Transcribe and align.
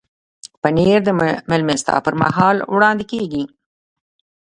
پنېر 0.61 0.99
د 1.05 1.09
میلمستیا 1.51 1.95
پر 2.05 2.13
مهال 2.21 2.57
وړاندې 2.73 3.05
کېږي. 3.11 3.43